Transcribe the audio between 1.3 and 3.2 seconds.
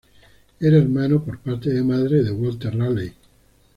parte de madre de Walter Raleigh.